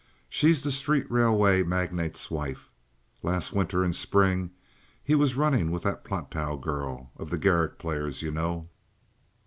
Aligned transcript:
"She's 0.27 0.63
the 0.63 0.71
street 0.71 1.05
railway 1.11 1.61
magnate's 1.61 2.31
wife. 2.31 2.71
Last 3.21 3.53
winter 3.53 3.83
and 3.83 3.95
spring 3.95 4.49
he 5.03 5.13
was 5.13 5.35
running 5.35 5.69
with 5.69 5.83
that 5.83 6.03
Platow 6.03 6.57
girl—of 6.59 7.29
the 7.29 7.37
Garrick 7.37 7.77
Players, 7.77 8.23
you 8.23 8.31
know." 8.31 8.67